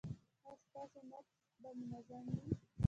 [0.45, 2.45] ایا ستاسو نبض به منظم وي؟